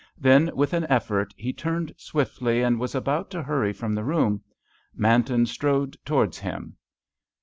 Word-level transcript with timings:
Then 0.17 0.49
with 0.55 0.73
an 0.73 0.85
effort 0.89 1.31
he 1.37 1.53
turned 1.53 1.93
swiftly, 1.95 2.63
and 2.63 2.79
was 2.79 2.95
about 2.95 3.29
to 3.29 3.43
hurry 3.43 3.71
from 3.71 3.93
the 3.93 4.03
room. 4.03 4.41
Manton 4.95 5.45
strode 5.45 5.95
towards 6.05 6.39
him. 6.39 6.75